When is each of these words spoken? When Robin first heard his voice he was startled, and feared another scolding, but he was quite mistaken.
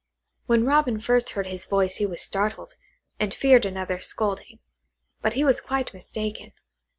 When 0.47 0.65
Robin 0.65 0.99
first 0.99 1.29
heard 1.33 1.45
his 1.45 1.65
voice 1.67 1.97
he 1.97 2.07
was 2.07 2.21
startled, 2.23 2.73
and 3.19 3.31
feared 3.31 3.67
another 3.67 3.99
scolding, 3.99 4.57
but 5.21 5.33
he 5.33 5.43
was 5.43 5.61
quite 5.61 5.93
mistaken. 5.93 6.53